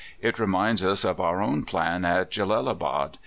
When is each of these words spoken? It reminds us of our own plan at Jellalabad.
It 0.19 0.39
reminds 0.39 0.83
us 0.83 1.05
of 1.05 1.19
our 1.19 1.43
own 1.43 1.63
plan 1.63 2.05
at 2.05 2.31
Jellalabad. 2.31 3.19